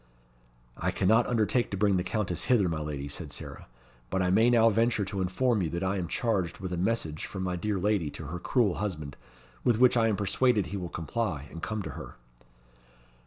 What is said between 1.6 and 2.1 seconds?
to bring the